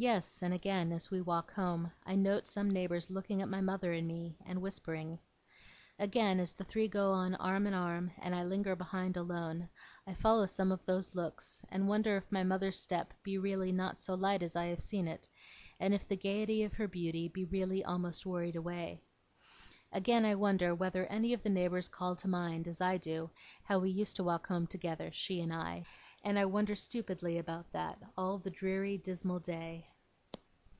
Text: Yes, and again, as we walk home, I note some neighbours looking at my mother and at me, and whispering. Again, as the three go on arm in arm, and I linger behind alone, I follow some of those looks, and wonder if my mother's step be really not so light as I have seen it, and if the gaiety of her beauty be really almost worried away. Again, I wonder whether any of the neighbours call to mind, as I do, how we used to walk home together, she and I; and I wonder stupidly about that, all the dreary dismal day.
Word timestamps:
Yes, 0.00 0.44
and 0.44 0.54
again, 0.54 0.92
as 0.92 1.10
we 1.10 1.20
walk 1.20 1.52
home, 1.54 1.90
I 2.06 2.14
note 2.14 2.46
some 2.46 2.70
neighbours 2.70 3.10
looking 3.10 3.42
at 3.42 3.48
my 3.48 3.60
mother 3.60 3.90
and 3.92 4.08
at 4.08 4.14
me, 4.14 4.36
and 4.46 4.62
whispering. 4.62 5.18
Again, 5.98 6.38
as 6.38 6.52
the 6.52 6.62
three 6.62 6.86
go 6.86 7.10
on 7.10 7.34
arm 7.34 7.66
in 7.66 7.74
arm, 7.74 8.12
and 8.20 8.32
I 8.32 8.44
linger 8.44 8.76
behind 8.76 9.16
alone, 9.16 9.68
I 10.06 10.14
follow 10.14 10.46
some 10.46 10.70
of 10.70 10.86
those 10.86 11.16
looks, 11.16 11.64
and 11.68 11.88
wonder 11.88 12.16
if 12.16 12.30
my 12.30 12.44
mother's 12.44 12.78
step 12.78 13.12
be 13.24 13.38
really 13.38 13.72
not 13.72 13.98
so 13.98 14.14
light 14.14 14.44
as 14.44 14.54
I 14.54 14.66
have 14.66 14.78
seen 14.78 15.08
it, 15.08 15.28
and 15.80 15.92
if 15.92 16.06
the 16.06 16.14
gaiety 16.16 16.62
of 16.62 16.74
her 16.74 16.86
beauty 16.86 17.26
be 17.26 17.44
really 17.46 17.84
almost 17.84 18.24
worried 18.24 18.54
away. 18.54 19.02
Again, 19.90 20.24
I 20.24 20.36
wonder 20.36 20.76
whether 20.76 21.06
any 21.06 21.32
of 21.32 21.42
the 21.42 21.48
neighbours 21.48 21.88
call 21.88 22.14
to 22.16 22.28
mind, 22.28 22.68
as 22.68 22.80
I 22.80 22.98
do, 22.98 23.30
how 23.64 23.80
we 23.80 23.90
used 23.90 24.14
to 24.16 24.22
walk 24.22 24.46
home 24.46 24.68
together, 24.68 25.10
she 25.10 25.40
and 25.40 25.52
I; 25.52 25.86
and 26.24 26.38
I 26.38 26.44
wonder 26.44 26.74
stupidly 26.74 27.38
about 27.38 27.70
that, 27.72 27.98
all 28.16 28.38
the 28.38 28.50
dreary 28.50 28.98
dismal 28.98 29.38
day. 29.38 29.86